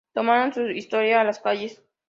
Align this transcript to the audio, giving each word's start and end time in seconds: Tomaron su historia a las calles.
Tomaron 0.15 0.51
su 0.51 0.67
historia 0.67 1.21
a 1.21 1.23
las 1.23 1.37
calles. 1.39 1.83